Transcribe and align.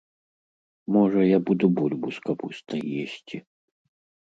Можа, 0.95 1.21
я 1.27 1.39
буду 1.51 1.69
бульбу 1.81 2.07
з 2.17 2.25
капустай 2.31 2.81
есці! 3.05 3.37